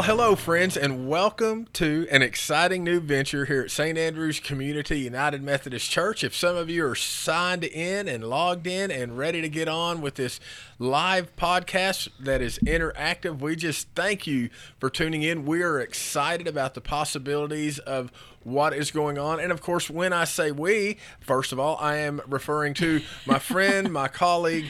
[0.00, 3.98] Well, hello, friends, and welcome to an exciting new venture here at St.
[3.98, 6.24] Andrew's Community United Methodist Church.
[6.24, 10.00] If some of you are signed in and logged in and ready to get on
[10.00, 10.40] with this
[10.78, 15.44] live podcast that is interactive, we just thank you for tuning in.
[15.44, 18.10] We are excited about the possibilities of
[18.42, 19.38] what is going on.
[19.38, 23.38] And of course, when I say we, first of all, I am referring to my
[23.38, 24.64] friend, my colleague,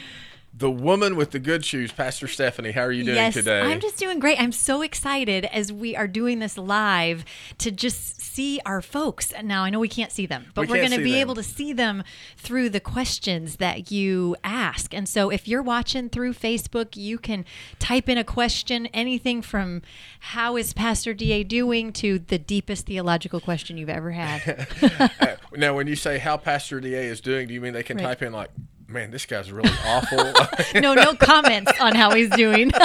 [0.61, 2.71] the woman with the good shoes, Pastor Stephanie.
[2.71, 3.59] How are you doing yes, today?
[3.61, 4.39] I'm just doing great.
[4.39, 7.25] I'm so excited as we are doing this live
[7.57, 9.33] to just see our folks.
[9.43, 11.19] Now, I know we can't see them, but We are going to be them.
[11.21, 12.03] able to see them
[12.37, 14.93] through the questions that you ask.
[14.93, 17.43] And so if you're watching through Facebook, you can
[17.79, 19.81] type in a question, anything from
[20.19, 24.67] how is Pastor DA doing to the deepest theological question you've ever had.
[25.53, 28.03] Now, when you say how Pastor Da is doing, do you mean they can Right.
[28.05, 28.51] type in like,
[28.91, 30.33] "Man, this guy's really awful"?
[30.81, 32.71] no, no comments on how he's doing.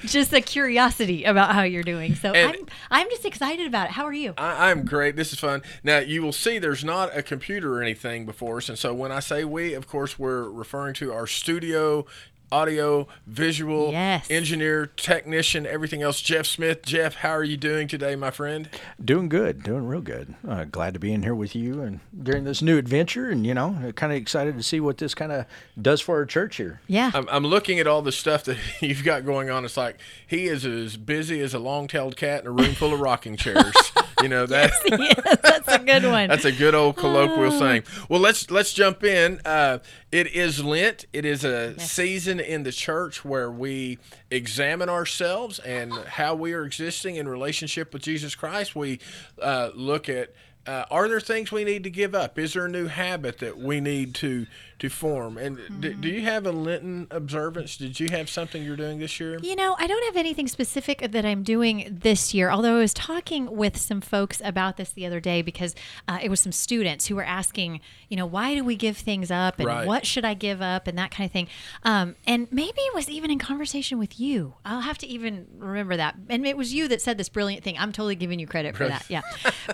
[0.00, 2.14] just a curiosity about how you're doing.
[2.14, 3.92] So And- I'm I'm just excited about it.
[3.92, 4.34] How are you?
[4.36, 5.16] I, I'm great.
[5.16, 5.62] This is fun.
[5.82, 9.12] Now you will see there's not a computer or anything before us, and so when
[9.12, 12.06] I say we, of course, we're referring to our studio.
[12.52, 14.26] Audio, visual, Yes.
[14.28, 16.20] engineer, technician, everything else.
[16.20, 16.82] Jeff Smith.
[16.84, 18.68] Jeff, how are you doing today, my friend?
[19.04, 20.34] Doing good, doing real good.
[20.46, 23.54] Uh, glad to be in here with you and during this new adventure, and you
[23.54, 25.46] know, kind of excited to see what this kind of
[25.80, 26.80] does for our church here.
[26.88, 27.10] Yeah.
[27.14, 29.64] I'm, I'm looking at all the stuff that you've got going on.
[29.64, 33.00] It's like he is as busy as a long-tailed cat in a room full of
[33.00, 33.74] rocking chairs.
[34.22, 34.72] you know that.
[34.86, 36.28] yes, that's a good one.
[36.28, 37.84] That's a good old colloquial saying.
[38.08, 39.40] Well, let's let's jump in.
[39.44, 39.78] Uh,
[40.12, 41.06] it is Lent.
[41.12, 43.98] It is a season in the church where we
[44.30, 48.74] examine ourselves and how we are existing in relationship with Jesus Christ.
[48.74, 49.00] We
[49.40, 50.34] uh, look at.
[50.66, 52.38] Uh, are there things we need to give up?
[52.38, 54.46] Is there a new habit that we need to
[54.80, 55.38] to form?
[55.38, 57.76] And d- do you have a Lenten observance?
[57.76, 59.38] Did you have something you're doing this year?
[59.42, 62.92] You know, I don't have anything specific that I'm doing this year, although I was
[62.94, 65.74] talking with some folks about this the other day because
[66.08, 69.30] uh, it was some students who were asking, you know, why do we give things
[69.30, 69.86] up and Right.
[69.86, 71.46] what should I give up and that kind of thing.
[71.84, 74.54] Um, and maybe it was even in conversation with you.
[74.64, 76.16] I'll have to even remember that.
[76.28, 77.76] And it was you that said this brilliant thing.
[77.78, 79.04] I'm totally giving you credit for that.
[79.08, 79.22] Yeah.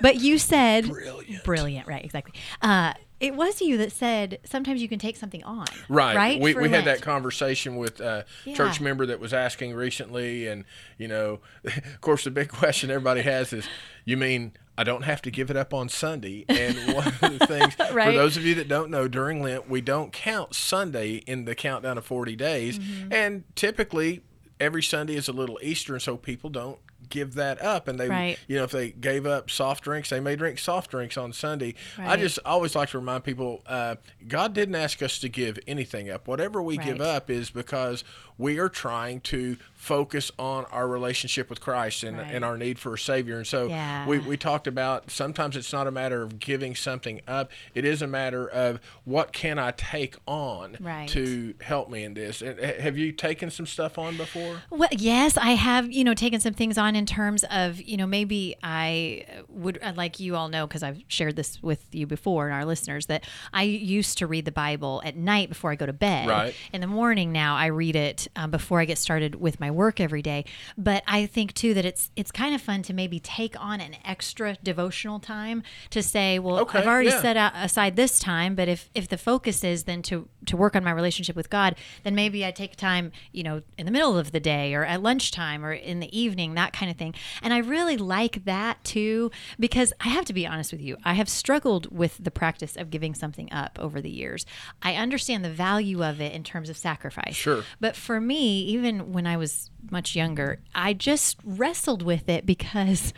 [0.03, 1.45] But you said, Brilliant.
[1.45, 2.34] Brilliant, right, exactly.
[2.61, 5.66] Uh, it was you that said sometimes you can take something on.
[5.88, 6.16] Right.
[6.16, 6.41] Right.
[6.41, 10.47] We, for we had that conversation with a church member that was asking recently.
[10.47, 10.65] And,
[10.99, 13.66] you know, of course, the big question everybody has is,
[14.04, 16.44] you mean I don't have to give it up on Sunday?
[16.49, 19.81] And one of the things, for those of you that don't know, during Lent, we
[19.81, 22.78] don't count Sunday in the countdown of 40 days.
[22.78, 23.12] Mm-hmm.
[23.12, 24.22] And typically,
[24.60, 25.94] every Sunday is a little Easter.
[25.94, 26.78] And so people don't
[27.09, 28.39] give that up and they Right.
[28.49, 31.75] you know if they gave up soft drinks they may drink soft drinks on sunday
[31.99, 33.97] i just always like to remind people uh,
[34.27, 38.03] god didn't ask us to give anything up whatever we give up is because
[38.39, 42.31] we are trying to focus on our relationship with christ and, Right.
[42.34, 44.06] and our need for a savior and so Yeah.
[44.06, 48.03] we, we talked about sometimes it's not a matter of giving something up it is
[48.03, 51.09] a matter of what can i take on Right.
[51.11, 55.37] to help me in this and have you taken some stuff on before Well, yes,
[55.37, 59.25] I have, you know, taken some things on in terms of, you know, maybe I
[59.49, 62.65] would, uh, like you all know, because I've shared this with you before and our
[62.65, 66.29] listeners, that I used to read the Bible at night before I go to bed.
[66.29, 66.55] Right.
[66.73, 70.01] In the morning now, I read it um, before I get started with my work
[70.01, 70.45] every day.
[70.77, 73.97] But I think too that it's it's kind of fun to maybe take on an
[74.05, 77.23] extra devotional time to say, well, Okay, I've already yeah.
[77.23, 80.75] set out aside this time, but if if the focus is then to to work
[80.75, 84.17] on my relationship with God, then maybe I take time, you know, in the middle
[84.17, 87.15] of the day or at lunchtime or in the evening, that kind of thing.
[87.43, 91.15] And I really like that too because I have to be honest with you, I
[91.15, 94.47] have struggled with the practice of giving something up over the years.
[94.83, 97.34] I understand the value of it in terms of sacrifice.
[97.34, 97.65] Sure.
[97.81, 103.13] But for me, even when I was much younger, I just wrestled with it because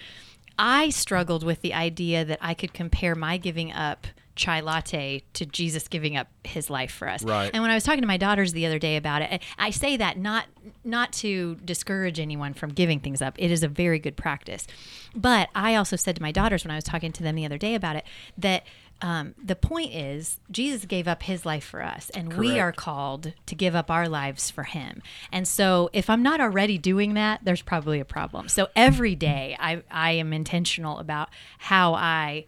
[0.58, 4.06] I struggled with the idea that I could compare my giving up
[4.38, 7.22] chai latte to Jesus giving up his life for us.
[7.22, 7.50] Right.
[7.52, 9.98] And when I was talking to my daughters the other day about it, I say
[9.98, 10.46] that not
[10.84, 13.34] not to discourage anyone from giving things up.
[13.36, 14.66] It is a very good practice.
[15.14, 17.58] But I also said to my daughters when I was talking to them the other
[17.58, 18.04] day about it
[18.38, 18.64] that
[19.00, 23.32] um, the point is Jesus gave up his life for us, and we are called
[23.46, 25.02] to give up our lives for him.
[25.30, 28.48] And so, if I'm not already doing that, there's probably a problem.
[28.48, 32.46] So every day, I I am intentional about how I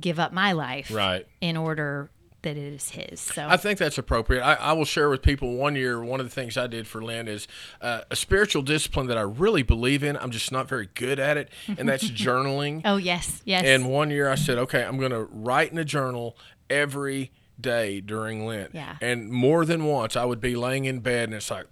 [0.00, 1.26] give up my life Right.
[1.40, 2.10] in order
[2.42, 3.20] that it is his.
[3.20, 4.42] So I think that's appropriate.
[4.42, 7.00] I, I will share with people one year, one of the things I did for
[7.00, 7.46] Lent is
[7.80, 10.16] uh, a spiritual discipline that I really believe in.
[10.16, 12.82] I'm just not very good at it, and that's journaling.
[12.84, 13.62] Oh yes, yes.
[13.64, 16.36] And one year I said, okay, I'm going to write in a journal
[16.68, 17.30] every
[17.60, 18.74] day during Lent.
[18.74, 18.96] Yeah.
[19.00, 21.66] And more than once, I would be laying in bed and it's like,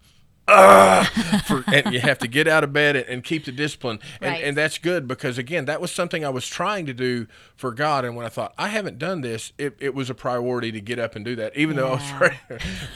[1.46, 3.98] for, and you have to get out of bed and, and keep the discipline.
[4.20, 4.44] And, Right.
[4.44, 7.26] and that's good because, again, that was something I was trying to do
[7.56, 8.04] for God.
[8.04, 10.98] And when I thought, I haven't done this, it, it was a priority to get
[10.98, 12.36] up and do that, even though I was ready,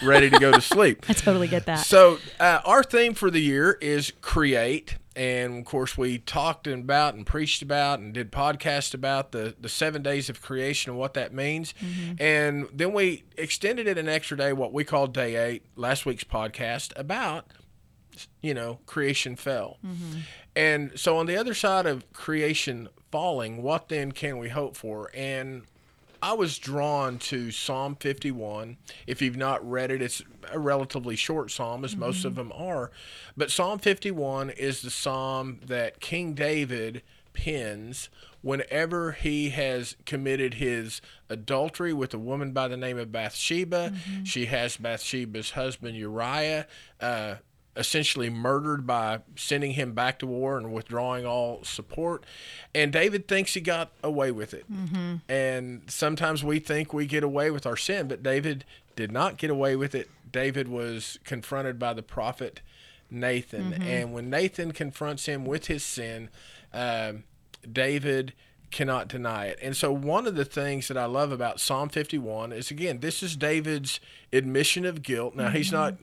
[0.02, 1.04] ready to go to sleep.
[1.08, 1.80] I totally get that.
[1.86, 7.14] So uh, our theme for the year is create, and of course we talked about
[7.14, 11.14] and preached about and did podcasts about the the seven days of creation and what
[11.14, 12.14] that means, mm-hmm.
[12.20, 16.24] and then we extended it an extra day, what we call day eight, last week's
[16.24, 17.46] podcast about
[18.42, 20.20] you know creation fell, mm-hmm.
[20.54, 25.10] and so on the other side of creation falling, what then can we hope for?
[25.14, 25.62] And
[26.24, 28.78] I was drawn to Psalm 51.
[29.06, 32.90] If you've not read it, it's a relatively short psalm, as most of them are.
[33.36, 37.02] But Psalm 51 is the psalm that King David
[37.34, 38.08] pens
[38.40, 43.92] whenever he has committed his adultery with a woman by the name of Bathsheba.
[44.24, 46.66] She has Bathsheba's husband Uriah.
[47.02, 47.34] Uh,
[47.76, 52.24] essentially murdered by sending him back to war and withdrawing all support.
[52.74, 54.70] And David thinks he got away with it.
[54.72, 55.16] Mm-hmm.
[55.28, 58.64] And sometimes we think we get away with our sin, but David
[58.96, 60.08] did not get away with it.
[60.30, 62.60] David was confronted by the prophet
[63.10, 63.72] Nathan.
[63.72, 63.82] Mm-hmm.
[63.82, 66.30] And when Nathan confronts him with his sin,
[66.72, 67.24] um,
[67.70, 68.34] David
[68.70, 69.58] cannot deny it.
[69.62, 73.22] And so one of the things that I love about Psalm 51 is again, this
[73.22, 74.00] is David's
[74.32, 75.36] admission of guilt.
[75.36, 75.76] Now he's mm-hmm.
[75.76, 75.94] not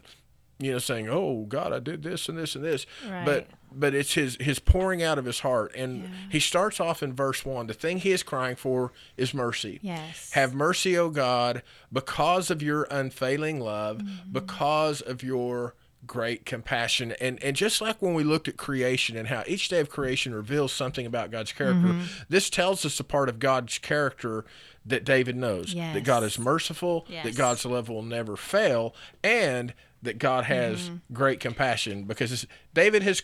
[0.61, 3.47] you know saying, "Oh God, I did this and this and this." But Right.
[3.73, 7.43] but it's his his pouring out of his heart and he starts off in verse
[7.45, 7.67] 1.
[7.67, 9.79] The thing he is crying for is mercy.
[9.81, 10.31] Yes.
[10.33, 14.31] Have mercy, O God, because of your unfailing love, Mm-hmm.
[14.31, 15.75] because of your
[16.07, 17.13] great compassion.
[17.21, 20.33] And and just like when we looked at creation and how each day of creation
[20.33, 22.23] reveals something about God's character, Mm-hmm.
[22.27, 24.43] this tells us a part of God's character
[24.83, 25.75] that David knows.
[25.75, 26.43] That God is Yes.
[26.43, 31.13] merciful, that God's love will never fail, and that God has Mm-hmm.
[31.13, 33.21] great compassion because David has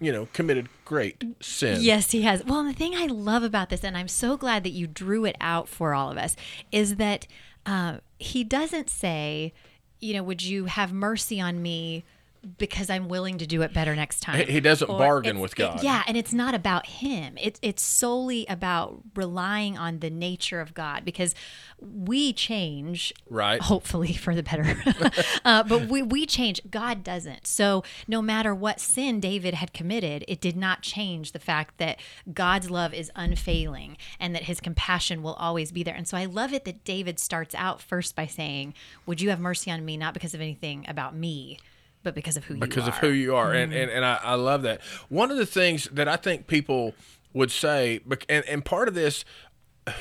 [0.00, 1.78] you know committed great sin.
[1.80, 2.44] Yes, he has.
[2.44, 5.24] Well, and the thing I love about this, and I'm so glad that you drew
[5.24, 6.36] it out for all of us,
[6.72, 7.26] is that
[7.66, 9.52] uh, he doesn't say,
[10.00, 12.04] you know, would you have mercy on me
[12.58, 14.46] because I'm willing to do it better next time?
[14.46, 15.82] He- doesn't Or bargain with it- God.
[15.82, 17.36] yeah, and it's not about him.
[17.40, 21.34] It's it's solely about relying on the nature of God because
[21.80, 23.60] we change, Right.
[23.60, 24.76] Hopefully for the better,
[25.44, 26.60] uh, but we we change.
[26.70, 27.46] God doesn't.
[27.46, 31.98] So no matter what sin David had committed, it did not change the fact that
[32.32, 35.94] God's love is unfailing and that His compassion will always be there.
[35.94, 38.74] And so I love it that David starts out first by saying,
[39.06, 41.58] "Would you have mercy on me, not because of anything about me?"
[42.04, 42.84] But because of who because you are.
[42.84, 43.52] Because of who you are.
[43.52, 43.82] And mm-hmm.
[43.82, 44.80] and, and I, I love that.
[45.08, 46.94] One of the things that i think people
[47.32, 49.24] would say and, and part of this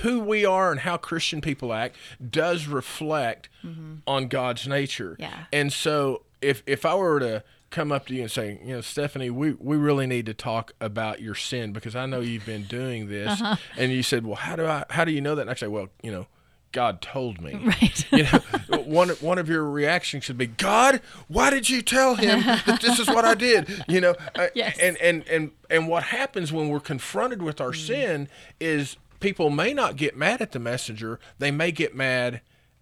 [0.01, 1.95] who we are and how christian people act
[2.29, 3.95] does reflect mm-hmm.
[4.05, 5.15] on god's nature.
[5.19, 5.45] Yeah.
[5.51, 8.81] and so if if i were to come up to you and say you know
[8.81, 12.63] stephanie we, we really need to talk about your sin because i know you've been
[12.63, 13.41] doing this.
[13.41, 13.55] Uh-huh.
[13.77, 15.41] And you said well how do i how do you know that?
[15.43, 16.27] And i say well you know
[16.73, 18.05] god told me Right.
[18.11, 18.39] you know,
[18.83, 22.99] one one of your reactions should be, God, why did you tell him that this
[22.99, 23.69] is what I did?
[23.87, 24.77] You know, uh, Yes.
[24.79, 28.27] and and and and what happens when we're confronted with our sin
[28.59, 32.41] is people may not get mad at the messenger, they may get mad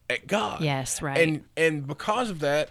[0.09, 0.61] at God.
[0.61, 1.17] Yes, right.
[1.19, 2.69] And and because of that.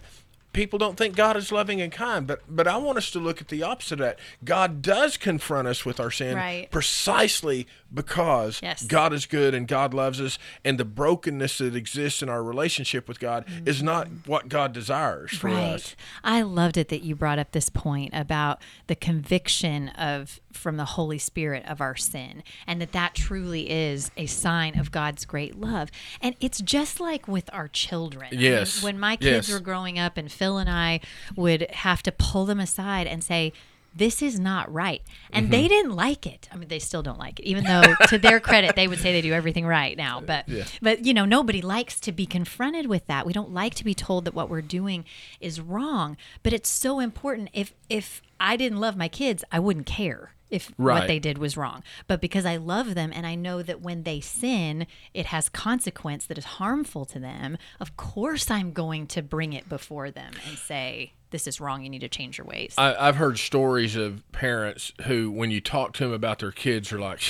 [0.52, 3.40] People don't think God is loving and kind, but but I want us to look
[3.40, 4.18] at the opposite of that.
[4.44, 6.70] God does confront us with our sin Right.
[6.70, 8.82] precisely because Yes.
[8.84, 13.08] God is good and God loves us, and the brokenness that exists in our relationship
[13.08, 13.86] with God is mm-hmm.
[13.86, 15.94] not what God desires for us.
[16.24, 20.84] I loved it that you brought up this point about the conviction of from the
[20.84, 25.54] Holy Spirit of our sin and that that truly is a sign of God's great
[25.58, 25.90] love.
[26.20, 28.28] And it's just like with our children.
[28.32, 28.82] I mean, Yes.
[28.82, 29.52] when my kids Yes.
[29.52, 31.00] were growing up and Phil and I
[31.36, 33.52] would have to pull them aside and say
[33.92, 35.02] this is not right.
[35.32, 35.50] And Mm-hmm.
[35.52, 36.48] they didn't like it.
[36.52, 39.10] I mean, they still don't like it, even though, to their credit, they would say
[39.12, 40.20] they do everything right now.
[40.20, 40.48] But,
[40.80, 43.26] but you know, nobody likes to be confronted with that.
[43.26, 45.04] We don't like to be told that what we're doing
[45.40, 46.16] is wrong.
[46.44, 47.48] But it's so important.
[47.52, 51.00] If if I didn't love my kids, I wouldn't care if Right.
[51.00, 51.82] what they did was wrong.
[52.06, 56.26] But because I love them and I know that when they sin, it has consequence
[56.26, 60.58] that is harmful to them, of course I'm going to bring it before them and
[60.58, 61.82] say, this is wrong.
[61.82, 62.74] You need to change your ways.
[62.76, 66.92] I, I've heard stories of parents who, when you talk to them about their kids,
[66.92, 67.22] are like,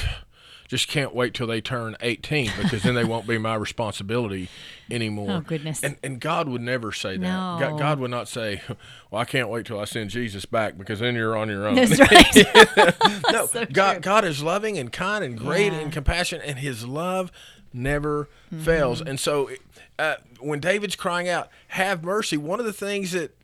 [0.70, 4.48] just can't wait till they turn 18 because then they won't be my responsibility
[4.88, 5.30] anymore.
[5.30, 5.82] Oh, goodness.
[5.82, 7.20] And and God would never say that.
[7.20, 7.56] No.
[7.58, 8.62] God, God would not say,
[9.10, 11.74] "Well, I can't wait till I send Jesus back because then you're on your own."
[11.74, 13.22] That's right.
[13.32, 14.00] no, so God true.
[14.00, 15.80] God is loving and kind and great Yeah.
[15.80, 17.30] and compassionate, and His love
[17.72, 18.64] never Mm-hmm.
[18.64, 19.00] fails.
[19.00, 19.48] And so,
[19.98, 23.36] uh, when David's crying out, "Have mercy," one of the things that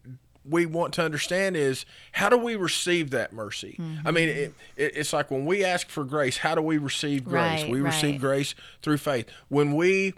[0.48, 3.78] we want to understand is how do we receive that mercy?
[4.04, 7.24] I mean, it, it, it's like when we ask for grace, how do we receive
[7.24, 7.62] grace?
[7.62, 9.26] Right, we receive grace through faith.
[9.48, 10.14] When we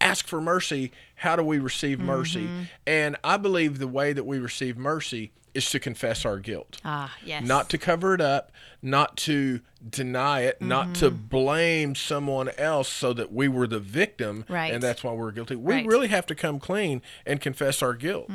[0.00, 2.44] ask for mercy, how do we receive mercy?
[2.44, 2.62] Mm-hmm.
[2.86, 7.12] And I believe the way that we receive mercy is to confess our guilt ah,
[7.24, 7.44] yes.
[7.44, 11.26] not to cover it up, not to deny it, not to Mm-hmm.
[11.28, 14.72] blame someone else so that we were the victim Right.
[14.72, 15.56] and that's why we're guilty.
[15.56, 15.86] We Right.
[15.86, 18.30] really have to come clean and confess our guilt.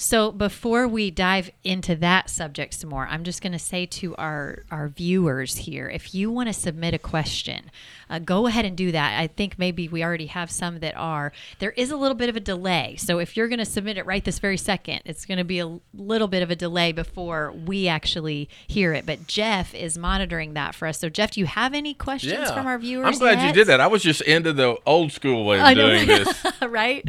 [0.00, 4.14] So before we dive into that subject some more, I'm just going to say to
[4.14, 7.70] our our viewers here, if you want to submit a question,
[8.08, 9.18] uh, go ahead and do that.
[9.18, 11.32] I think maybe we already have some that are.
[11.58, 14.06] There is a little bit of a delay, so if you're going to submit it
[14.06, 17.50] right this very second, it's going to be a little bit of a delay before
[17.52, 19.04] we actually hear it.
[19.04, 20.98] But Jeff is monitoring that for us.
[20.98, 22.54] So Jeff, do you have any questions Yeah.
[22.54, 23.06] from our viewers?
[23.06, 23.80] I'm glad you did that.
[23.80, 26.44] I was just into the old school way of doing this.
[26.68, 27.04] right?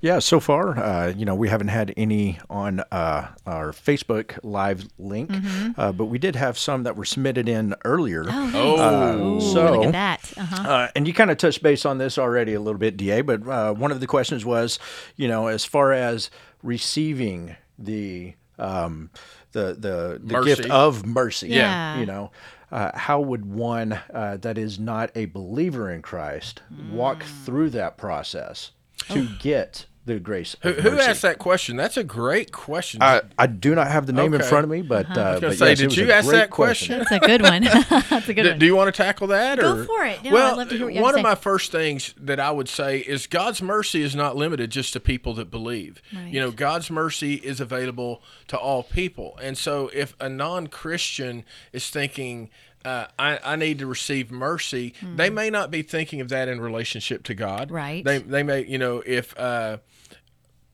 [0.00, 4.86] Yeah, so far, uh, you know, we haven't had any on uh, our Facebook live
[4.98, 5.30] link,
[5.78, 8.22] uh, but we did have some that were submitted in earlier.
[8.28, 8.52] Oh, nice.
[8.54, 9.36] Oh.
[9.36, 10.32] Ooh, so- look at that.
[10.36, 10.68] Uh-huh.
[10.68, 13.22] Uh, and you kind of touched base on this already a little bit, Da.
[13.22, 14.78] But uh, one of the questions was,
[15.16, 16.28] you know, as far as
[16.62, 19.08] receiving the um,
[19.54, 21.98] the the, the gift of mercy, Yeah.
[21.98, 22.30] you know,
[22.70, 26.60] uh, how would one uh, that is not a believer in Christ
[26.92, 27.44] walk Mm.
[27.46, 28.72] through that process
[29.08, 30.54] to get the grace?
[30.62, 31.76] Who, Of who asked that question?
[31.76, 33.02] That's a great question.
[33.02, 35.20] I, I do not have the name in front of me, but, Uh-huh.
[35.20, 36.98] uh, I was but say, yes, did was you a ask great that question?
[36.98, 37.62] That's a good one.
[38.10, 38.58] That's a good Do, one.
[38.58, 39.58] do you want to tackle that?
[39.58, 39.84] Go or?
[39.84, 40.22] for it.
[40.22, 42.38] No, well, I'd love to hear what you one to of my first things that
[42.38, 46.02] I would say is God's mercy is not limited just to people that believe.
[46.14, 46.28] Right.
[46.32, 49.38] You know, God's mercy is available to all people.
[49.42, 52.50] And so if a non Christian is thinking,
[52.84, 56.60] uh, I, I need to receive mercy, they may not be thinking of that in
[56.60, 57.70] relationship to God.
[57.70, 58.04] Right.
[58.04, 59.34] They, they may, you know, if.
[59.38, 59.78] Uh,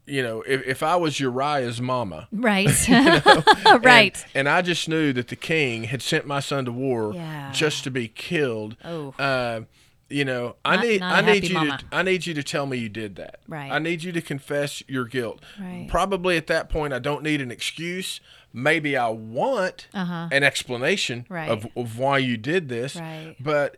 [0.07, 2.69] you know, if, if I was Uriah's mama, Right.
[2.89, 4.25] and- right.
[4.35, 7.51] And, I just knew that the king had sent my son to war Yeah.
[7.53, 8.77] just to be killed.
[8.85, 9.15] Oh.
[9.19, 9.63] Uh,
[10.09, 11.79] you know, I need not I need you mama.
[11.79, 13.39] to I need you to tell me you did that.
[13.47, 13.71] Right.
[13.71, 15.41] I need you to confess your guilt.
[15.61, 15.87] Right.
[15.89, 18.21] Probably at that point I don't need an excuse.
[18.53, 20.29] Maybe I want Uh-huh.
[20.33, 21.49] an explanation Right.
[21.49, 22.97] of, of why you did this.
[22.97, 23.37] Right.
[23.39, 23.77] But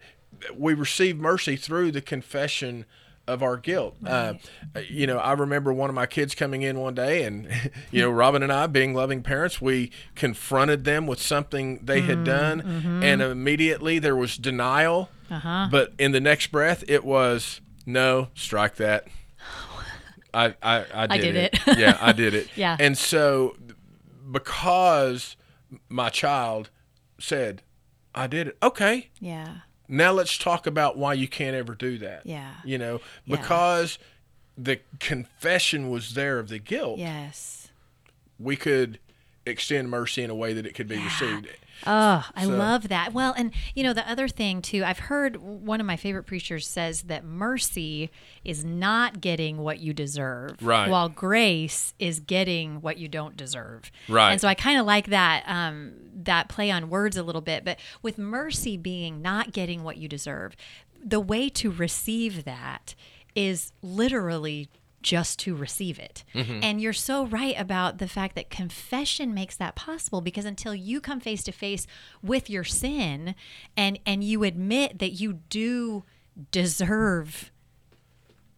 [0.57, 2.87] we receive mercy through the confession
[3.33, 3.97] of our guilt.
[4.07, 4.35] Uh,
[4.89, 7.49] you know, I remember one of my kids coming in one day, and
[7.91, 12.07] you know, Robin and I, being loving parents, we confronted them with something they Mm,
[12.07, 13.03] had done, mm-hmm.
[13.03, 15.09] and immediately there was denial.
[15.31, 15.69] Uh-huh.
[15.71, 19.09] But in the next breath, it was no, strike that.
[20.35, 21.79] I I, I did, did it.
[21.79, 22.49] yeah, I did it.
[22.57, 22.77] Yeah.
[22.79, 23.57] And so,
[24.31, 25.37] because
[25.89, 26.71] my child
[27.19, 27.63] said,
[28.15, 29.11] "I did it," okay.
[29.21, 29.59] Yeah.
[29.89, 32.25] Now let's talk about why you can't ever do that.
[32.25, 32.55] Yeah.
[32.65, 33.37] You know, Yeah.
[33.37, 33.99] because
[34.57, 37.69] the confession was there of the guilt, Yes.
[38.39, 38.99] we could
[39.47, 41.49] extend mercy in a way that it could be received.
[41.87, 43.13] Oh, I So- love that.
[43.13, 46.67] Well, and you know, the other thing too, I've heard one of my favorite preachers
[46.67, 48.11] says that mercy
[48.45, 50.89] is not getting what you deserve, Right.
[50.89, 54.33] While grace is getting what you don't deserve, Right.
[54.33, 57.65] And so I kind of like that um, that play on words a little bit.
[57.65, 60.55] But with mercy being not getting what you deserve,
[61.05, 62.95] the way to receive that
[63.35, 64.69] is literally
[65.03, 66.25] just to receive it.
[66.35, 66.61] Mm-hmm.
[66.63, 71.01] And you're so right about the fact that confession makes that possible because until you
[71.01, 71.87] come face to face
[72.23, 73.35] with your sin
[73.77, 76.05] and and you admit that you do
[76.51, 77.51] deserve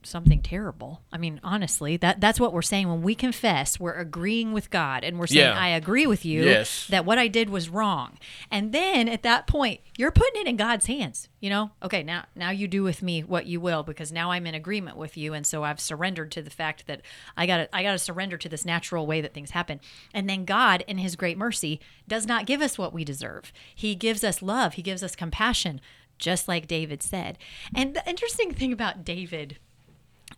[0.06, 1.02] something terrible.
[1.12, 5.04] I mean, honestly, that that's what we're saying when we confess, we're agreeing with God
[5.04, 5.58] and we're saying Yeah.
[5.58, 6.87] I agree with you Yes.
[6.88, 8.18] that what I did was wrong.
[8.50, 11.70] And then at that point, you're putting it in God's hands, you know?
[11.82, 14.96] Okay, now now you do with me what you will because now I'm in agreement
[14.96, 17.02] with you and so I've surrendered to the fact that
[17.37, 19.80] I got to I got to surrender to this natural way that things happen.
[20.12, 23.52] And then God in his great mercy does not give us what we deserve.
[23.75, 25.80] He gives us love, he gives us compassion,
[26.18, 27.38] just like David said.
[27.75, 29.58] And the interesting thing about David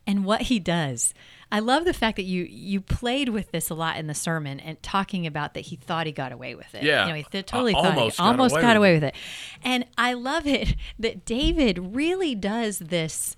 [0.07, 1.15] and what he does.
[1.51, 4.59] I love the fact that you you played with this a lot in the sermon
[4.59, 6.83] and talking about that he thought he got away with it.
[6.83, 7.05] Yeah.
[7.05, 8.95] you know, he th- totally I thought almost he got almost away got with away
[8.95, 9.15] with it.
[9.63, 13.37] And I love it that David really does this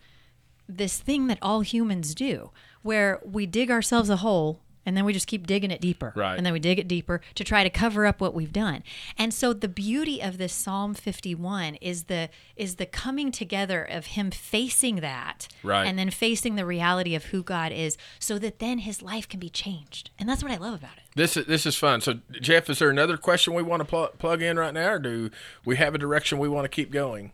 [0.69, 2.51] this thing that all humans do,
[2.83, 6.37] where we dig ourselves a hole and then we just keep digging it deeper Right.
[6.37, 8.83] and then we dig it deeper to try to cover up what we've done
[9.19, 14.07] and so the beauty of this psalm 51 is the is the coming together of
[14.07, 15.85] him facing that Right.
[15.87, 19.39] and then facing the reality of who god is so that then his life can
[19.41, 22.01] be changed and that's what i love about it This is this is fun.
[22.01, 24.99] So, Jeff, is there another question we want to pl- plug in right now, or
[25.01, 25.31] do
[25.65, 27.33] we have a direction we want to keep going?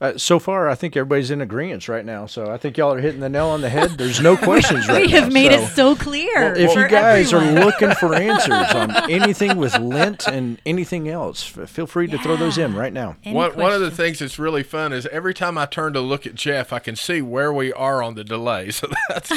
[0.00, 2.24] Uh, so far, I think everybody's in agreement right now.
[2.24, 3.98] So I think y'all are hitting the nail on the head.
[3.98, 5.20] There's no questions right we now.
[5.20, 7.58] have made so it so clear if you guys everyone.
[7.58, 12.36] are looking for answers on anything with Lent and anything else, feel free to throw
[12.36, 13.16] those in right now.
[13.24, 16.00] Any One, one of the things that's really fun is every time I turn to
[16.00, 18.70] look at Jeff, I can see where we are on the delay.
[18.80, 19.28] So that's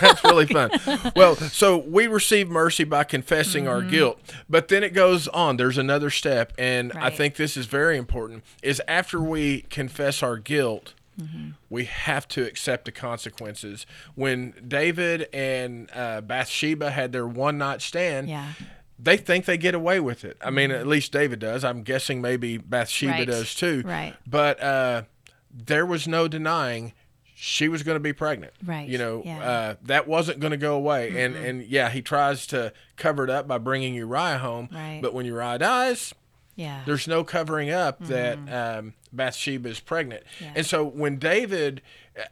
[0.00, 0.70] that's really fun.
[1.16, 5.56] Well, so we receive mercy by confessing our guilt, but then it goes on.
[5.56, 8.42] There's another step, and I think this is very important.
[8.62, 10.94] Is after we confess our guilt.
[11.68, 13.84] We have to accept the consequences.
[14.14, 18.52] When David and uh, Bathsheba had their one night stand, Yeah.
[18.98, 20.38] they think they get away with it.
[20.42, 21.62] I mean, at least David does.
[21.62, 23.26] I'm guessing maybe Bathsheba Right.
[23.26, 23.82] does too.
[23.84, 24.14] Right.
[24.26, 25.02] But uh,
[25.52, 26.94] there was no denying
[27.34, 28.54] she was going to be pregnant.
[28.64, 28.88] Right.
[28.88, 29.38] You know, Yeah.
[29.42, 31.22] uh, that wasn't going to go away.
[31.22, 34.70] And and yeah, he tries to cover it up by bringing Uriah home.
[34.72, 35.00] Right.
[35.02, 36.14] But when Uriah dies,
[36.56, 40.24] yeah there's no covering up that um, Bathsheba is pregnant.
[40.24, 40.44] Mm-hmm.
[40.44, 40.52] Yeah.
[40.56, 41.82] And so when David,
[42.18, 42.22] uh,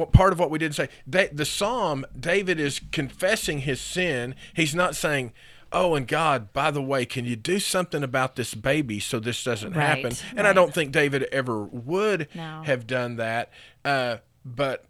[0.00, 4.34] uh, part of what we didn't say, they, the psalm, David is confessing his sin.
[4.54, 5.32] He's not saying,
[5.72, 9.44] "Oh, and God, by the way, can you do something about this baby so this
[9.44, 12.62] doesn't Right, happen?" And I don't think David ever would No.
[12.64, 13.50] have done that.
[13.84, 14.86] Uh, but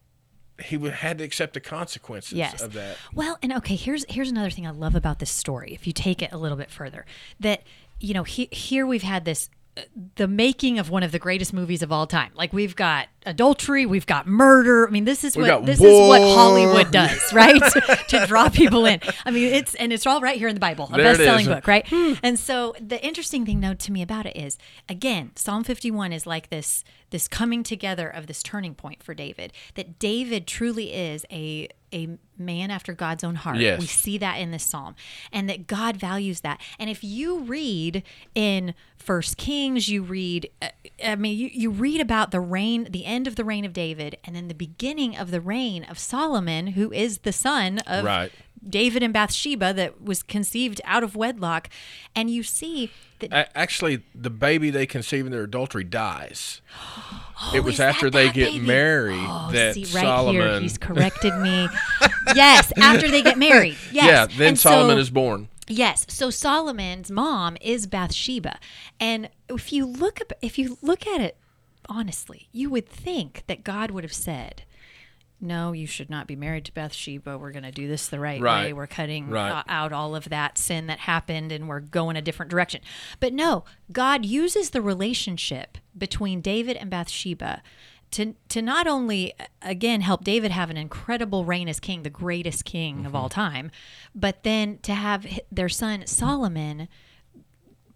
[0.62, 2.62] he would, had to accept the consequences yes.
[2.62, 2.96] of that.
[3.12, 5.72] Well, and okay, here's here's another thing I love about this story.
[5.74, 7.04] If you take it a little bit further,
[7.40, 7.64] that
[8.00, 9.82] you know, he, here we've had this uh,
[10.16, 12.30] the making of one of the greatest movies of all time.
[12.34, 14.86] Like we've got adultery, we've got murder.
[14.86, 16.20] I mean, this is what this is what.
[16.20, 17.62] Hollywood does, right?
[18.08, 19.00] to draw people in.
[19.24, 21.86] I mean, it's and it's all right here in the Bible, a best-selling book, right?
[22.22, 26.26] and so the interesting thing though to me about it is again, Psalm 51 is
[26.26, 29.52] like this this coming together of this turning point for David.
[29.74, 33.58] That David truly is a a man after God's own heart.
[33.58, 33.78] Yes.
[33.78, 34.96] We see that in this psalm
[35.32, 36.60] and that God values that.
[36.78, 38.02] And if you read
[38.34, 40.70] in First Kings, you read uh,
[41.04, 44.18] I mean you, you read about the reign the end of the reign of David
[44.24, 48.30] and then the beginning of the reign of Solomon who is the son of Right.
[48.66, 51.68] David and Bathsheba that was conceived out of wedlock
[52.16, 56.60] and you see that Actually, the baby they conceive in their adultery dies.
[57.46, 58.64] Oh, it was after they get baby?
[58.64, 60.40] married Oh, that see, right Solomon.
[60.40, 61.68] here, he's corrected me.
[62.34, 63.76] yes, after they get married.
[63.92, 64.06] Yes.
[64.30, 65.48] Yeah, then And Solomon so- is born.
[65.66, 66.06] Yes.
[66.08, 68.58] So Solomon's mom is Bathsheba.
[69.00, 71.36] And if you look up if you look at it
[71.88, 74.62] honestly, you would think that God would have said,
[75.40, 77.36] no, you should not be married to Bathsheba.
[77.36, 78.72] We're going to do this the right, way.
[78.72, 79.50] We're cutting Right.
[79.50, 82.80] uh, out all of that sin that happened and we're going a different direction.
[83.20, 87.62] But no, God uses the relationship between David and Bathsheba
[88.12, 92.64] to to not only again help David have an incredible reign as king, the greatest
[92.64, 93.16] king of Mm-hmm.
[93.16, 93.70] all time,
[94.14, 96.88] but then to have their son Solomon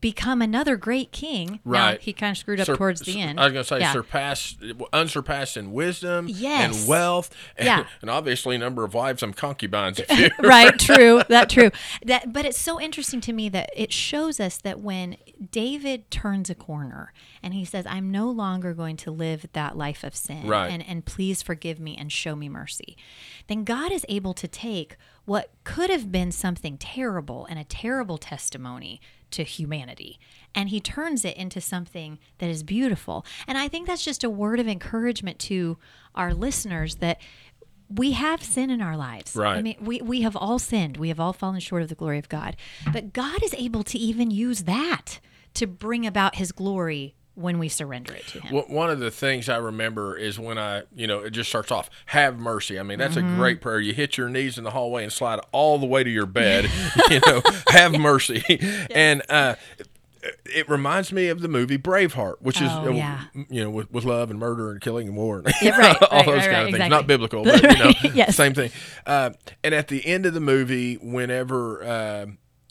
[0.01, 1.59] become another great king.
[1.65, 2.01] Now, Right.
[2.01, 3.41] he kind of screwed up Sur- towards the end.
[3.41, 3.93] I was going to say Yeah.
[3.93, 4.59] surpassed,
[4.93, 6.79] unsurpassed in wisdom Yes.
[6.81, 7.85] and wealth, and, Yeah.
[8.01, 10.01] and obviously number of wives and concubines.
[10.39, 11.71] Right true that true
[12.05, 15.17] that but it's so interesting to me that it shows us that when
[15.51, 20.05] david turns a corner and he says i'm no longer going to live that life
[20.05, 20.69] of sin Right.
[20.71, 22.97] and and please forgive me and show me mercy
[23.49, 28.19] then god is able to take what could have been something terrible and a terrible
[28.19, 30.19] testimony to humanity
[30.55, 34.31] and he turns it into something that is beautiful and i think that's just a
[34.31, 35.77] word of encouragement to
[36.15, 37.21] our listeners that
[37.91, 39.35] we have sin in our lives.
[39.35, 39.57] Right.
[39.57, 40.99] I mean, we, we have all sinned.
[40.99, 42.57] We have all fallen short of the glory of God.
[42.93, 45.21] But God is able to even use that
[45.55, 48.55] to bring about his glory when we surrender it to him.
[48.55, 51.71] Well, one of the things I remember is when I, you know, it just starts
[51.71, 52.79] off, have mercy.
[52.79, 53.35] I mean, that's Mm-hmm.
[53.35, 53.79] a great prayer.
[53.81, 56.69] You hit your knees in the hallway and slide all the way to your bed,
[57.11, 58.43] you know, have mercy.
[58.91, 59.55] And uh,
[60.47, 63.25] it reminds me of the movie Braveheart, which is, Oh, uh, yeah.
[63.49, 65.39] you know, with, with love and murder and killing and war.
[65.39, 66.75] And Yeah, right, all right, those right, kind of things.
[66.75, 66.89] exactly.
[66.89, 68.35] Not biblical, but, you know, yes.
[68.37, 68.71] same thing.
[69.07, 69.31] Uh,
[69.63, 72.27] and at the end of the movie, whenever uh,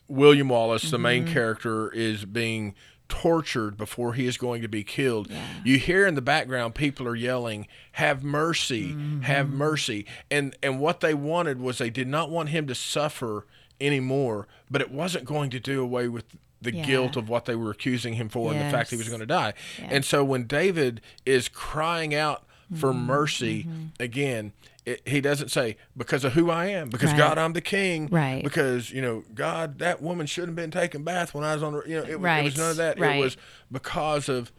[0.10, 1.04] William Wallace, the Mm-hmm.
[1.04, 2.76] main character, is being
[3.10, 5.30] tortured before he is going to be killed,
[5.64, 8.90] you hear in the background people are yelling, "Have mercy!
[8.94, 9.22] Mm-hmm.
[9.22, 13.46] Have mercy!" And and what they wanted was they did not want him to suffer
[13.80, 16.26] anymore, but it wasn't going to do away with
[16.62, 16.86] the Yeah.
[16.86, 19.26] guilt of what they were accusing him for and the fact he was going to
[19.28, 19.54] die.
[19.82, 22.44] And so when David is crying out
[22.74, 23.06] for Mm-hmm.
[23.06, 23.68] mercy,
[24.00, 24.54] again,
[24.88, 27.18] it, he doesn't say because of who I am, because Right.
[27.18, 28.44] God I'm the king, Right.
[28.44, 31.74] Because you know God that woman shouldn't have been taking bath when I was on
[31.74, 33.00] the you know it, was- it was none of that.
[33.00, 33.18] Right.
[33.18, 33.38] It was
[33.72, 34.52] because of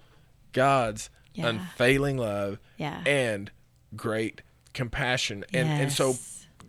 [0.53, 1.49] God's Yeah.
[1.49, 3.03] unfailing love Yeah.
[3.07, 3.51] and
[3.97, 4.43] great
[4.75, 6.17] compassion, and and so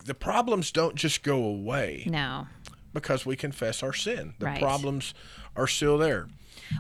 [0.06, 2.48] the problems don't just go away No.
[2.93, 4.34] because we confess our sin.
[4.39, 4.62] The Right.
[4.62, 5.13] problems
[5.56, 6.28] are still there.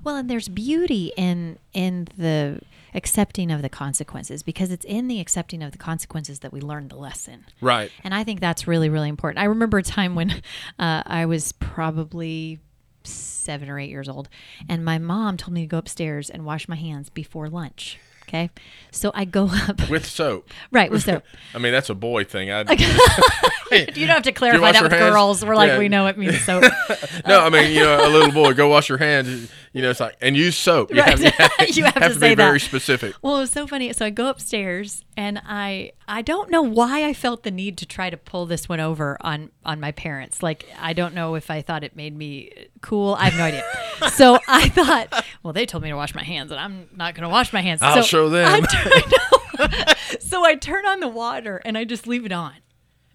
[0.03, 2.61] Well, and there's beauty in in the
[2.93, 6.87] accepting of the consequences because it's in the accepting of the consequences that we learn
[6.87, 7.45] the lesson.
[7.61, 7.91] Right.
[8.03, 9.41] And I think that's really, really important.
[9.41, 10.31] I remember a time when
[10.79, 12.59] uh, I was probably
[13.03, 14.29] seven or eight years old,
[14.67, 17.97] and my mom told me to go upstairs and wash my hands before lunch.
[18.29, 18.51] Okay.
[18.91, 19.89] So I go up.
[19.89, 20.49] With soap.
[20.71, 20.91] right.
[20.91, 21.23] With soap.
[21.55, 22.51] I mean, that's a boy thing.
[22.51, 22.61] I,
[23.71, 25.13] You don't have to clarify that with hands?
[25.13, 25.45] girls.
[25.45, 25.79] We're like, Yeah.
[25.79, 26.63] we know it means soap.
[26.63, 26.95] Uh,
[27.27, 29.51] no, I mean, you know, a little boy, go wash your hands.
[29.73, 30.89] You know, it's like, and use soap.
[30.91, 31.09] You Right.
[31.09, 32.65] have, you have, You have to to, say be very that.
[32.65, 33.13] specific.
[33.21, 33.93] Well, it was so funny.
[33.93, 37.85] So I go upstairs and I I don't know why I felt the need to
[37.85, 40.41] try to pull this one over on on my parents.
[40.41, 43.15] Like I don't know if I thought it made me cool.
[43.15, 43.63] I have no idea.
[44.13, 47.23] so I thought, well, they told me to wash my hands, and I'm not going
[47.23, 47.81] to wash my hands.
[47.81, 48.47] I'll so show them.
[48.63, 49.65] I
[50.07, 52.53] turn, so I turn on the water and I just leave it on.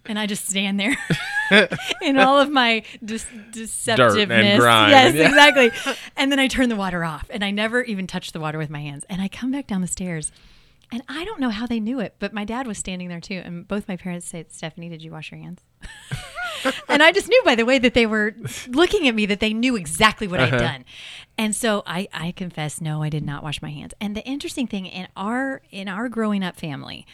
[0.07, 0.95] And I just stand there
[2.03, 4.59] in all of my dis- deceptiveness.
[4.59, 4.91] grime.
[4.91, 5.27] Yes, Yeah.
[5.27, 5.71] exactly.
[6.15, 8.69] And then I turn the water off and I never even touch the water with
[8.69, 9.03] my hands.
[9.09, 10.31] And I come back down the stairs
[10.91, 13.41] and I don't know how they knew it, but my dad was standing there too.
[13.43, 15.61] And both my parents said, Stephanie, did you wash your hands?
[16.89, 18.35] and I just knew by the way that they were
[18.67, 20.63] looking at me that they knew exactly what I'd uh-huh.
[20.63, 20.85] done.
[21.37, 23.93] And so I, I confess, no, I did not wash my hands.
[23.99, 27.05] And the interesting thing in our in our growing up family,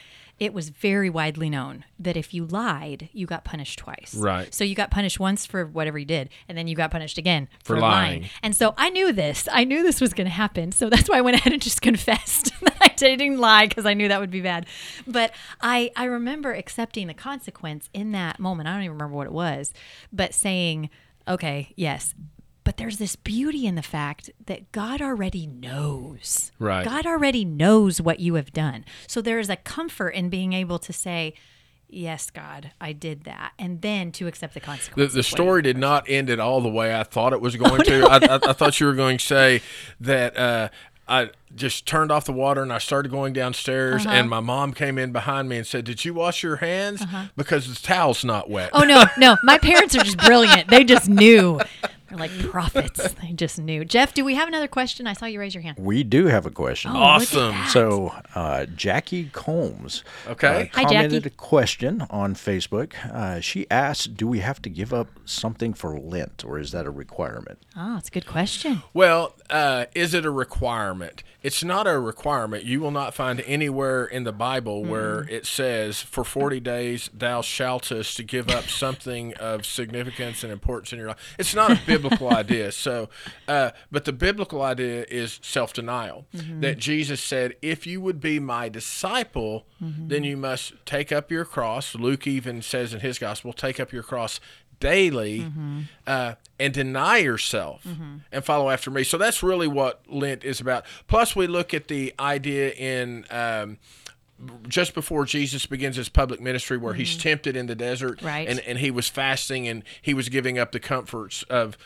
[0.42, 4.12] it was very widely known that if you lied, you got punished twice.
[4.12, 4.52] Right.
[4.52, 7.46] So you got punished once for whatever you did, and then you got punished again
[7.62, 8.28] for, For lying.
[8.42, 9.48] And so I knew this.
[9.52, 10.72] I knew this was going to happen.
[10.72, 13.94] So that's why I went ahead and just confessed that I didn't lie because I
[13.94, 14.66] knew that would be bad.
[15.06, 18.68] But I I remember accepting the consequence in that moment.
[18.68, 19.72] I don't even remember what it was,
[20.12, 20.90] but saying,
[21.28, 22.16] "Okay, yes."
[22.64, 26.52] But there's this beauty in the fact that God already knows.
[26.58, 26.84] Right.
[26.84, 28.84] God already knows what you have done.
[29.06, 31.34] So there is a comfort in being able to say,
[31.94, 33.52] Yes, God, I did that.
[33.58, 35.12] And then to accept the The, consequences.
[35.12, 37.82] the what story did not end at all the way I thought it was going
[37.84, 38.06] to.
[38.06, 39.60] I, I, I thought you were going to say
[40.00, 40.68] that uh,
[41.06, 44.14] I just turned off the water and I started going downstairs, Uh-huh.
[44.14, 47.04] and my mom came in behind me and said, "Did you wash your hands?
[47.36, 49.36] Because the towel's not wet." Oh no, no.
[49.42, 50.68] My parents are just brilliant.
[50.70, 51.60] They just knew.
[52.12, 53.14] They're like prophets.
[53.22, 53.86] They just knew.
[53.86, 55.06] Jeff, do we have another question?
[55.06, 55.78] I saw you raise your hand.
[55.78, 56.90] We do have a question.
[56.94, 57.54] Oh, Awesome.
[57.68, 60.46] So, uh, Jackie Combs Okay.
[60.46, 61.34] uh, Hi, commented Jackie.
[61.34, 62.92] a question on Facebook.
[63.10, 66.84] Uh, she asked, "Do we have to give up something for Lent, or is that
[66.84, 68.82] a requirement?" Oh, it's a good question.
[68.92, 71.22] Well, uh, is it a requirement?
[71.42, 72.64] It's not a requirement.
[72.64, 75.34] You will not find anywhere in the Bible where mm-hmm.
[75.34, 80.92] it says, "For forty days thou shaltest to give up something of significance and importance
[80.92, 82.72] in your life." It's not a biblical idea.
[82.72, 83.08] So,
[83.48, 86.26] uh, but the biblical idea is self-denial.
[86.34, 86.60] Mm-hmm.
[86.60, 90.24] That Jesus said, "If you would be my disciple, then mm-hmm.
[90.24, 94.02] you must take up your cross." Luke even says in his gospel, "Take up your
[94.02, 94.38] cross."
[94.82, 95.46] Daily
[96.06, 97.86] uh, and deny yourself
[98.32, 99.04] and follow after me.
[99.04, 100.84] So that's really what Lent is about.
[101.06, 103.24] Plus, we look at the idea in.
[103.30, 103.78] Um,
[104.66, 108.48] just before Jesus begins his public ministry, where he's tempted in the desert, Right.
[108.48, 111.78] and, and he was fasting and he was giving up the comforts of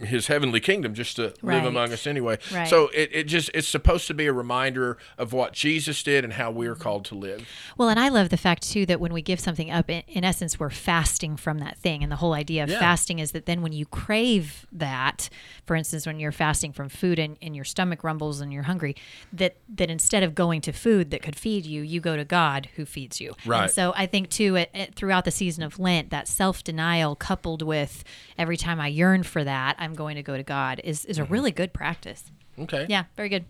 [0.00, 2.38] his heavenly kingdom just to live among us anyway.
[2.52, 2.68] Right.
[2.68, 6.34] So it, it just it's supposed to be a reminder of what Jesus did and
[6.34, 7.46] how we are called to live.
[7.76, 10.24] Well, and I love the fact too that when we give something up, in, in
[10.24, 12.02] essence, we're fasting from that thing.
[12.02, 12.78] And the whole idea of Yeah.
[12.80, 15.28] fasting is that then when you crave that,
[15.66, 18.96] for instance, when you're fasting from food and, and your stomach rumbles and you're hungry,
[19.32, 22.68] that that instead of going to food that could feed you, you go to God
[22.76, 23.34] who feeds you.
[23.46, 23.64] Right.
[23.64, 27.14] And so I think too, it, it, throughout the season of Lent, that self denial
[27.16, 28.04] coupled with
[28.38, 31.22] every time I yearn for that, I'm going to go to God is is a
[31.22, 31.32] Mm-hmm.
[31.32, 32.24] really good practice.
[32.58, 32.86] Okay.
[32.88, 33.44] Yeah, very good.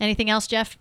[0.00, 0.78] Anything else, Jeff?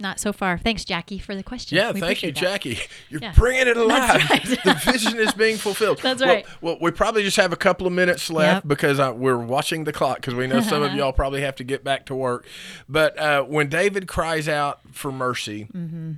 [0.00, 0.58] Not so far.
[0.58, 1.76] Thanks, Jackie, for the question.
[1.78, 2.40] Yeah, We thank you, that.
[2.40, 2.78] Jackie.
[3.08, 3.32] You're Yeah.
[3.36, 4.28] bringing it alive.
[4.30, 4.42] right.
[4.64, 5.98] the vision is being fulfilled.
[6.02, 6.46] That's Well- right.
[6.60, 8.68] Well, we probably just have a couple of minutes left Yep.
[8.68, 11.64] because I, we're watching the clock because we know some of y'all probably have to
[11.64, 12.46] get back to work.
[12.88, 16.12] But uh, when David cries out for mercy, Mm-hmm.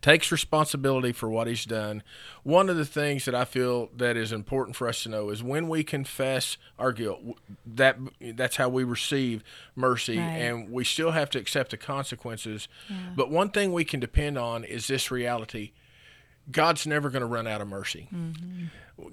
[0.00, 2.02] Takes responsibility for what he's done.
[2.42, 5.42] One of the things that I feel that is important for us to know is
[5.42, 7.20] when we confess our guilt,
[7.66, 9.42] that that's how we receive
[9.76, 10.24] mercy, Right.
[10.24, 12.68] and we still have to accept the consequences.
[13.16, 15.72] But one thing we can depend on is this reality:
[16.50, 18.08] God's never going to run out of mercy.
[18.14, 18.66] Mm-hmm.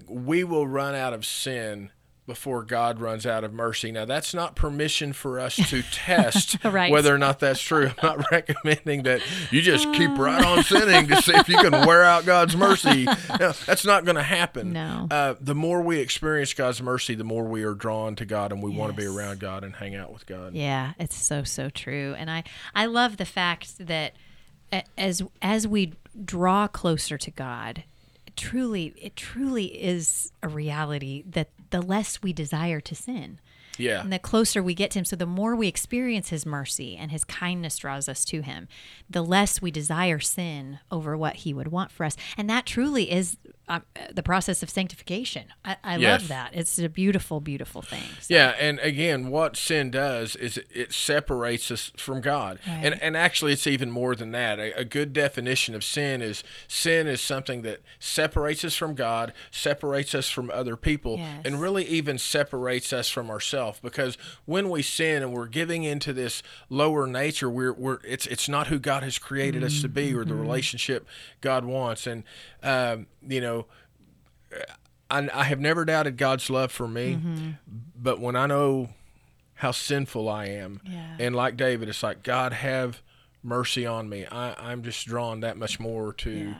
[0.07, 1.91] We will run out of sin
[2.27, 3.91] before God runs out of mercy.
[3.91, 6.91] Now, that's not permission for us to test Right.
[6.91, 7.87] whether or not that's true.
[8.01, 11.71] I'm not recommending that you just keep right on sinning to see if you can
[11.85, 13.05] wear out God's mercy.
[13.05, 14.71] No, that's not going to happen.
[14.71, 15.07] No.
[15.09, 18.61] Uh, the more we experience God's mercy, the more we are drawn to God and
[18.61, 20.53] we want to be around God and hang out with God.
[20.53, 22.43] Yeah, it's so so true, and I
[22.75, 24.13] I love the fact that
[24.97, 27.83] as as we draw closer to God,
[28.35, 33.39] truly it truly is a reality that the less we desire to sin.
[33.77, 34.01] Yeah.
[34.01, 37.09] And the closer we get to him, so the more we experience his mercy and
[37.11, 38.67] his kindness draws us to him,
[39.09, 42.15] the less we desire sin over what he would want for us.
[42.37, 43.37] And that truly is
[43.71, 45.45] um, the process of sanctification.
[45.63, 46.21] I, I Yes.
[46.21, 46.51] love that.
[46.53, 48.03] It's a beautiful, beautiful thing.
[48.19, 52.81] So- Yeah, and again, what sin does is it- separates us from God, Right.
[52.85, 54.59] and and actually, it's even more than that.
[54.59, 59.33] A, a good definition of sin is sin is something that separates us from God,
[59.51, 61.41] separates us from other people, Yes.
[61.45, 63.79] and really even separates us from ourselves.
[63.81, 68.49] Because when we sin and we're giving into this lower nature, we're we're it's it's
[68.49, 70.41] not who God has created us to be or the Mm-hmm.
[70.41, 71.07] relationship
[71.41, 72.23] God wants, and
[72.63, 73.60] um, you know.
[75.09, 77.49] I, I have never doubted God's love for me, Mm-hmm.
[77.95, 78.89] but when I know
[79.55, 81.15] how sinful I am, Yeah.
[81.19, 83.01] and like David, it's like God have
[83.43, 84.25] mercy on me.
[84.25, 86.53] I, I'm just drawn that much more to Yeah.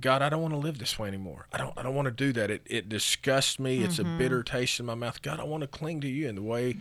[0.00, 0.22] God.
[0.22, 1.46] I don't want to live this way anymore.
[1.52, 1.76] I don't.
[1.76, 2.50] I don't want to do that.
[2.50, 3.82] It it disgusts me.
[3.82, 4.18] It's a Mm-hmm.
[4.18, 5.20] bitter taste in my mouth.
[5.22, 6.76] God, I want to cling to you in the way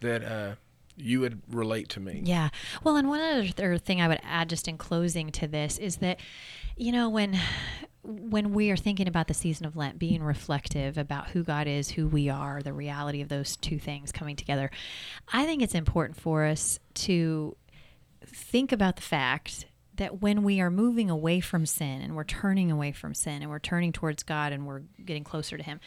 [0.00, 0.54] that uh,
[0.96, 2.22] you would relate to me.
[2.24, 2.50] Yeah.
[2.82, 6.20] Well, and one other thing I would add just in closing to this is that,
[6.76, 7.38] you know, when
[8.02, 11.90] when we are thinking about the season of Lent, being reflective about who God is,
[11.90, 14.70] who we are, the reality of those two things coming together,
[15.32, 17.56] I think it's important for us to
[18.26, 22.70] think about the fact that when we are moving away from sin and we're turning
[22.70, 25.80] away from sin and we're turning towards God and we're getting closer to Him,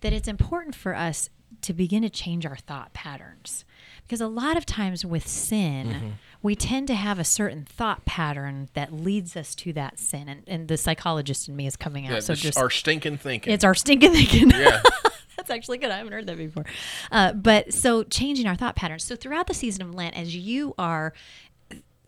[0.00, 1.30] that it's important for us
[1.62, 3.64] to begin to change our thought patterns.
[4.12, 6.08] Because a lot of times with sin, Mm-hmm.
[6.42, 10.28] we tend to have a certain thought pattern that leads us to that sin.
[10.28, 12.12] And, and the psychologist in me is coming out.
[12.12, 13.54] Yeah, so just our stinking thinking.
[13.54, 14.50] it's our stinking thinking.
[14.50, 14.82] Yeah.
[15.38, 15.90] That's actually good.
[15.90, 16.66] I haven't heard that before.
[17.10, 19.02] Uh, but so changing our thought patterns.
[19.02, 21.14] So throughout the season of Lent, as you are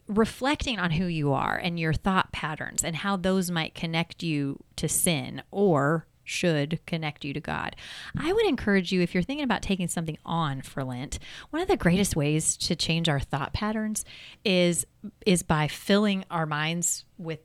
[0.07, 4.63] reflecting on who you are and your thought patterns and how those might connect you
[4.77, 7.77] to sin or should connect you to God.
[8.19, 11.19] I would encourage you if you're thinking about taking something on for Lent,
[11.51, 14.05] one of the greatest ways to change our thought patterns
[14.45, 14.87] is
[15.27, 17.41] is by filling our minds with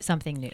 [0.00, 0.50] something new.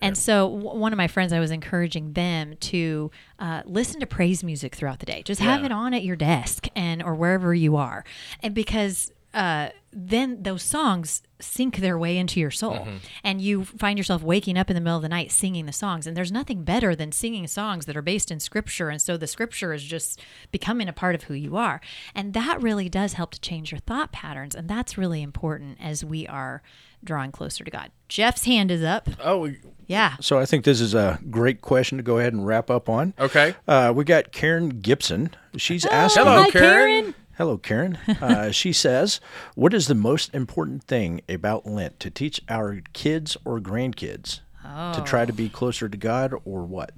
[0.00, 4.06] And so, w- one of my friends, I was encouraging them to uh, listen to
[4.06, 5.22] praise music throughout the day.
[5.24, 5.66] Just have Yeah.
[5.66, 8.04] it on at your desk and or wherever you are,
[8.42, 12.86] and because uh, then those songs sink their way into your soul,
[13.24, 16.06] and you find yourself waking up in the middle of the night singing the songs.
[16.06, 19.26] And there's nothing better than singing songs that are based in Scripture, and so the
[19.26, 20.20] Scripture is just
[20.52, 21.80] becoming a part of who you are,
[22.14, 26.04] and that really does help to change your thought patterns, and that's really important as
[26.04, 26.62] we are
[27.04, 27.90] drawing closer to God.
[28.08, 29.08] Jeff's hand is up.
[29.24, 29.52] oh,
[29.86, 30.16] Yeah.
[30.20, 33.14] So I think this is a great question to go ahead and wrap up on.
[33.18, 33.54] okay.
[33.68, 35.30] Uh, we got Karen Gibson.
[35.56, 36.24] She's asking.
[36.24, 37.14] Hello, hi, Karen.
[37.38, 37.96] Hello, Karen.
[38.20, 39.20] Uh, she says,
[39.54, 45.02] "What is the most important thing about Lent to teach our kids or grandkids to
[45.06, 46.90] try to be closer to God, or what?"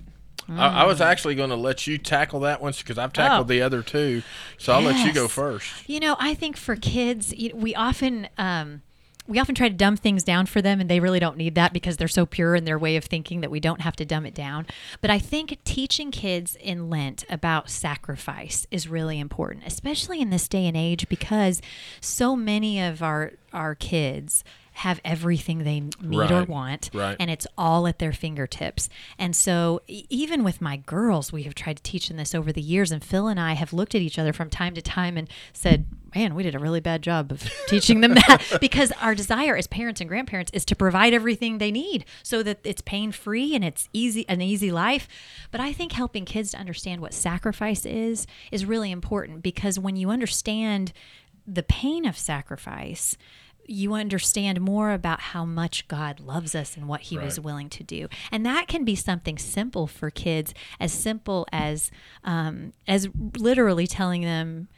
[0.49, 3.49] I, I was actually going to let you tackle that one because I've tackled Oh.
[3.49, 4.23] the other two.
[4.59, 5.89] So I'll let you go first.
[5.89, 8.83] You know, I think for kids, we often um,
[9.31, 11.73] we often try to dumb things down for them, and they really don't need that
[11.73, 14.27] because they're so pure in their way of thinking that we don't have to dumb
[14.27, 14.67] it down.
[15.01, 20.49] But I think teaching kids in Lent about sacrifice is really important, especially in this
[20.49, 21.63] day and age, because
[22.01, 24.45] so many of our our kids
[24.81, 27.17] have everything they need or want Right.
[27.21, 28.89] and it's all at their fingertips.
[29.19, 32.63] And so, even with my girls, we have tried to teach them this over the
[32.63, 32.91] years.
[32.91, 35.87] And Phil and I have looked at each other from time to time and said,
[36.15, 39.67] Man, we did a really bad job of teaching them that because our desire as
[39.67, 43.63] parents and grandparents is to provide everything they need so that it's pain free and
[43.65, 45.07] it's easy, an easy life.
[45.51, 49.95] But I think helping kids to understand what sacrifice is is really important because when
[49.97, 50.93] you understand
[51.47, 53.17] the pain of sacrifice,
[53.71, 57.83] you understand more about how much God loves us and what He was willing to
[57.85, 61.91] do, and that can be something simple for kids, as simple as
[62.25, 64.69] um, as literally telling them.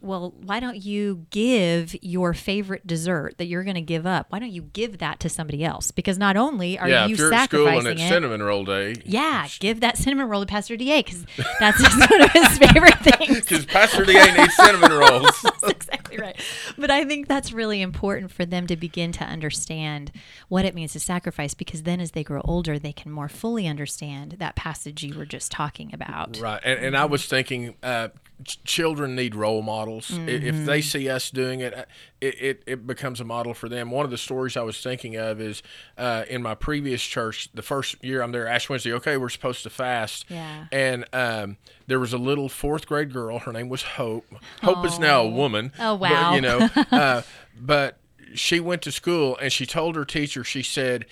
[0.00, 4.26] Well, why don't you give your favorite dessert that you're going to give up?
[4.30, 5.90] Why don't you give that to somebody else?
[5.90, 8.42] Because not only are yeah, you if you're at school sacrificing and it's it, cinnamon
[8.42, 8.94] roll day.
[9.04, 11.24] yeah, give that cinnamon roll to Pastor Da because
[11.60, 13.40] that's one of his favorite things.
[13.40, 15.42] Because Pastor DA needs cinnamon rolls.
[15.42, 16.40] That's exactly right.
[16.78, 20.12] But I think that's really important for them to begin to understand
[20.48, 23.66] what it means to sacrifice because then as they grow older, they can more fully
[23.66, 26.38] understand that passage you were just talking about.
[26.38, 26.60] Right.
[26.64, 28.08] And, and I was thinking, uh,
[28.44, 30.12] children need role models.
[30.12, 31.84] I If they see us doing it, uh,
[32.20, 33.90] it, it, it becomes a model for them.
[33.90, 35.62] One of the stories I was thinking of is
[35.98, 39.62] uh, in my previous church, the first year I'm there, Ash Wednesday, okay, we're supposed
[39.64, 40.26] to fast.
[40.28, 40.66] Yeah.
[40.70, 43.38] And um, there was a little fourth grade girl.
[43.40, 44.26] Her name was Hope.
[44.62, 45.72] Hope is now a woman.
[45.78, 46.34] Oh, but, wow.
[46.34, 47.22] you know, uh,
[47.60, 47.98] but
[48.34, 51.06] she went to school and she told her teacher, she said,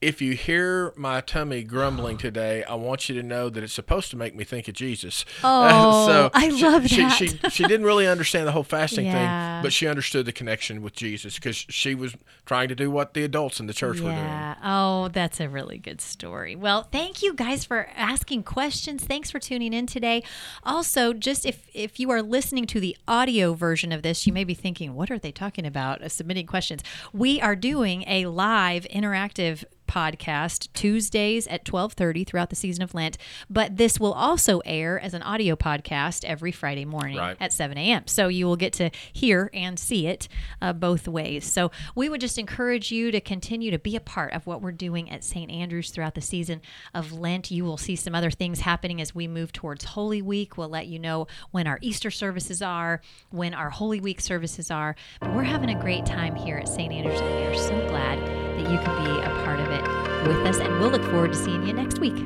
[0.00, 4.10] if you hear my tummy grumbling today, I want you to know that it's supposed
[4.12, 5.24] to make me think of Jesus.
[5.42, 7.12] Oh, so I she, love she, that.
[7.12, 9.56] She, she didn't really understand the whole fasting Yeah.
[9.56, 12.14] thing, but she understood the connection with Jesus because she was
[12.46, 14.54] trying to do what the adults in the church were doing.
[14.64, 16.54] Oh, that's a really good story.
[16.56, 19.04] Well, thank you guys for asking questions.
[19.04, 20.22] Thanks for tuning in today.
[20.64, 24.44] Also, just if if you are listening to the audio version of this, you may
[24.44, 26.82] be thinking, "What are they talking about?" Uh, submitting questions.
[27.12, 33.18] We are doing a live interactive podcast Tuesdays at 12:30 throughout the season of Lent,
[33.50, 37.36] but this will also air as an audio podcast every Friday morning Right.
[37.40, 38.04] at 7 a.m.
[38.06, 40.28] So you will get to hear and see it
[40.62, 41.44] uh, both ways.
[41.44, 44.70] So we would just encourage you to continue to be a part of what we're
[44.72, 45.50] doing at St.
[45.50, 46.60] Andrews throughout the season
[46.94, 47.50] of Lent.
[47.50, 50.56] You will see some other things happening as we move towards Holy Week.
[50.56, 53.00] We'll let you know when our Easter services are,
[53.30, 54.94] when our Holy Week services are.
[55.20, 56.92] But we're having a great time here at St.
[56.92, 58.18] Andrews, and we are so glad
[58.60, 59.82] that you can be a part of it
[60.28, 60.58] with us.
[60.58, 62.16] And we'll look forward to seeing you next week.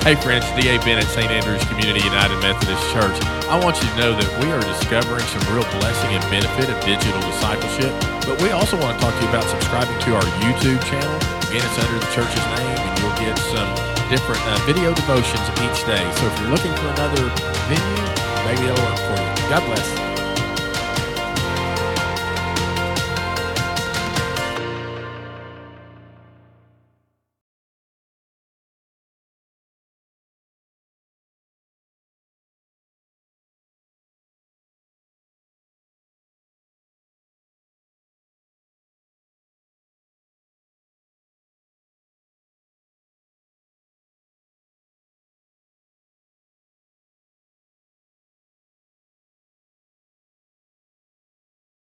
[0.00, 0.80] Hey friends, D.A.
[0.80, 1.28] Bennett, St.
[1.28, 3.12] Andrews Community United Methodist Church.
[3.52, 6.76] I want you to know that we are discovering some real blessing and benefit of
[6.80, 7.92] digital discipleship,
[8.24, 11.16] but we also want to talk to you about subscribing to our YouTube channel.
[11.52, 13.68] Again, it's under the church's name, and you'll get some
[14.08, 16.00] different uh, video devotions each day.
[16.16, 17.28] So if you're looking for another
[17.68, 18.08] venue,
[18.48, 19.52] maybe it'll work for you.
[19.52, 20.09] God bless.